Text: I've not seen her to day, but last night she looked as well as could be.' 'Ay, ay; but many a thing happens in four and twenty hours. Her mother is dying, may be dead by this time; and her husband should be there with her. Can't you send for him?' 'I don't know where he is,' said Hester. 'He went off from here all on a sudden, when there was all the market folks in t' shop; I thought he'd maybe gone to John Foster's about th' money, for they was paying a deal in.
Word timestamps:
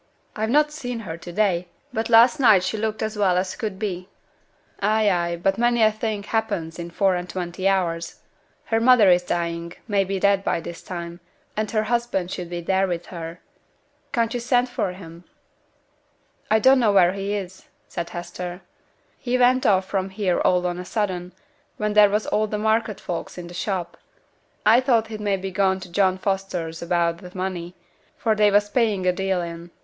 I've 0.35 0.49
not 0.49 0.71
seen 0.71 1.01
her 1.01 1.15
to 1.15 1.31
day, 1.31 1.67
but 1.93 2.09
last 2.09 2.39
night 2.39 2.63
she 2.63 2.75
looked 2.75 3.03
as 3.03 3.19
well 3.19 3.37
as 3.37 3.55
could 3.55 3.77
be.' 3.77 4.09
'Ay, 4.79 5.07
ay; 5.11 5.35
but 5.35 5.59
many 5.59 5.83
a 5.83 5.91
thing 5.91 6.23
happens 6.23 6.79
in 6.79 6.89
four 6.89 7.13
and 7.13 7.29
twenty 7.29 7.67
hours. 7.67 8.19
Her 8.65 8.79
mother 8.79 9.11
is 9.11 9.21
dying, 9.21 9.73
may 9.87 10.03
be 10.03 10.19
dead 10.19 10.43
by 10.43 10.59
this 10.59 10.81
time; 10.81 11.19
and 11.55 11.69
her 11.69 11.83
husband 11.83 12.31
should 12.31 12.49
be 12.49 12.61
there 12.61 12.87
with 12.87 13.05
her. 13.13 13.41
Can't 14.11 14.33
you 14.33 14.39
send 14.39 14.69
for 14.69 14.91
him?' 14.93 15.23
'I 16.49 16.57
don't 16.57 16.79
know 16.79 16.91
where 16.93 17.13
he 17.13 17.35
is,' 17.35 17.65
said 17.87 18.09
Hester. 18.09 18.61
'He 19.19 19.37
went 19.37 19.67
off 19.67 19.85
from 19.85 20.09
here 20.09 20.39
all 20.41 20.65
on 20.65 20.79
a 20.79 20.83
sudden, 20.83 21.31
when 21.77 21.93
there 21.93 22.09
was 22.09 22.25
all 22.25 22.47
the 22.47 22.57
market 22.57 22.99
folks 22.99 23.37
in 23.37 23.47
t' 23.47 23.53
shop; 23.53 23.97
I 24.65 24.81
thought 24.81 25.09
he'd 25.09 25.21
maybe 25.21 25.51
gone 25.51 25.79
to 25.81 25.91
John 25.91 26.17
Foster's 26.17 26.81
about 26.81 27.19
th' 27.19 27.35
money, 27.35 27.75
for 28.17 28.33
they 28.33 28.49
was 28.49 28.67
paying 28.67 29.05
a 29.05 29.11
deal 29.13 29.43
in. 29.43 29.69